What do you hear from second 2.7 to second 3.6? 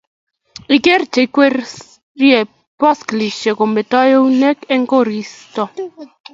pikipikishek